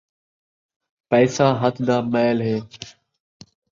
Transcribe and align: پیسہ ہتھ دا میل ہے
پیسہ 1.09 1.47
ہتھ 1.61 1.81
دا 1.87 1.97
میل 2.11 2.37
ہے 2.47 2.57